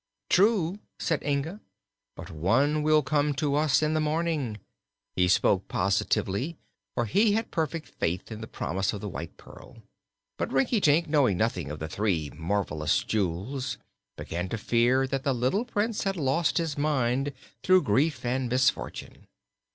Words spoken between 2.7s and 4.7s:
will come to us in the morning."